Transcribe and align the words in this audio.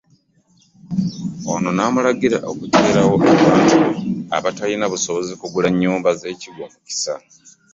Ono 1.53 1.69
n'amulagira 1.75 2.37
okuteerawo 2.51 3.13
abantu 3.17 3.75
be 3.81 3.85
abatalina 4.37 4.85
busobozi 4.93 5.31
kugula 5.41 5.67
nnyumba 5.71 6.09
z'e 6.19 6.33
Kigo 6.41 6.61
omukisa 6.67 7.13